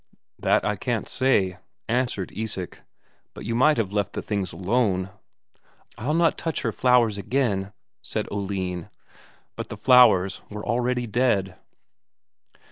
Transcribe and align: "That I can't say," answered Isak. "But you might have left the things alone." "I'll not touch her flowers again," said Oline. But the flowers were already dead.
"That 0.39 0.65
I 0.65 0.77
can't 0.77 1.07
say," 1.07 1.59
answered 1.87 2.31
Isak. 2.35 2.79
"But 3.35 3.45
you 3.45 3.53
might 3.53 3.77
have 3.77 3.93
left 3.93 4.13
the 4.13 4.23
things 4.23 4.51
alone." 4.51 5.11
"I'll 5.95 6.15
not 6.15 6.39
touch 6.39 6.63
her 6.63 6.71
flowers 6.71 7.19
again," 7.19 7.71
said 8.01 8.27
Oline. 8.31 8.89
But 9.55 9.69
the 9.69 9.77
flowers 9.77 10.41
were 10.49 10.65
already 10.65 11.05
dead. 11.05 11.55